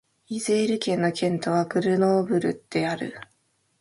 [0.29, 3.21] イゼール県の県都はグルノーブルである